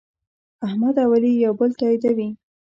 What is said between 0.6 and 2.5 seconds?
احمد او علي یو بل تأییدوي.